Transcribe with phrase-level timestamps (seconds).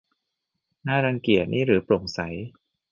[0.87, 2.19] น่ารังเกียจ นี่หรือโปร่งใส